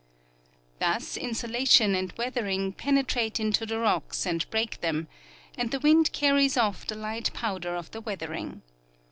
[0.79, 5.07] Thus insolation and weathering penetrate into the rocks and break them,
[5.55, 8.63] and the wind carries off the light powder of the weathering.